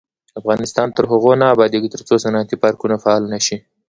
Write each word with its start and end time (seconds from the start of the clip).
افغانستان 0.39 0.87
تر 0.97 1.03
هغو 1.11 1.31
نه 1.41 1.45
ابادیږي، 1.53 1.89
ترڅو 1.95 2.13
صنعتي 2.23 2.55
پارکونه 2.63 2.95
فعال 3.03 3.23
نشي. 3.33 3.57